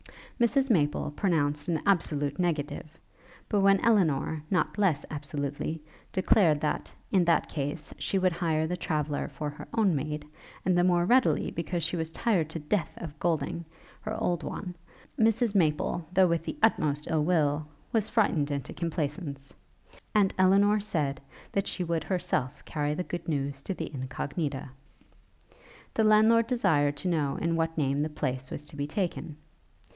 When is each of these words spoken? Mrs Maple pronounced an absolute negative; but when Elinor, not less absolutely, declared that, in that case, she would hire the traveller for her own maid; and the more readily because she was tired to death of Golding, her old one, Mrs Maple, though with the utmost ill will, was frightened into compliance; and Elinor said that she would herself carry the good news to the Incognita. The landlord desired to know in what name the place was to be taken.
Mrs 0.39 0.71
Maple 0.71 1.11
pronounced 1.11 1.67
an 1.67 1.79
absolute 1.85 2.39
negative; 2.39 2.97
but 3.47 3.59
when 3.59 3.79
Elinor, 3.81 4.41
not 4.49 4.79
less 4.79 5.05
absolutely, 5.11 5.79
declared 6.11 6.59
that, 6.61 6.91
in 7.11 7.23
that 7.25 7.47
case, 7.47 7.93
she 7.99 8.17
would 8.17 8.31
hire 8.31 8.65
the 8.65 8.75
traveller 8.75 9.27
for 9.27 9.51
her 9.51 9.67
own 9.75 9.95
maid; 9.95 10.25
and 10.65 10.75
the 10.75 10.83
more 10.83 11.05
readily 11.05 11.51
because 11.51 11.83
she 11.83 11.95
was 11.95 12.11
tired 12.11 12.49
to 12.49 12.57
death 12.57 12.95
of 12.97 13.19
Golding, 13.19 13.63
her 14.01 14.15
old 14.19 14.41
one, 14.41 14.73
Mrs 15.19 15.53
Maple, 15.53 16.03
though 16.11 16.25
with 16.25 16.43
the 16.45 16.57
utmost 16.63 17.05
ill 17.07 17.23
will, 17.23 17.67
was 17.93 18.09
frightened 18.09 18.49
into 18.49 18.73
compliance; 18.73 19.53
and 20.15 20.33
Elinor 20.39 20.79
said 20.79 21.21
that 21.51 21.67
she 21.67 21.83
would 21.83 22.03
herself 22.03 22.65
carry 22.65 22.95
the 22.95 23.03
good 23.03 23.27
news 23.27 23.61
to 23.61 23.75
the 23.75 23.93
Incognita. 23.93 24.71
The 25.93 26.03
landlord 26.03 26.47
desired 26.47 26.97
to 26.97 27.07
know 27.07 27.35
in 27.35 27.55
what 27.55 27.77
name 27.77 28.01
the 28.01 28.09
place 28.09 28.49
was 28.49 28.65
to 28.65 28.75
be 28.75 28.87
taken. 28.87 29.37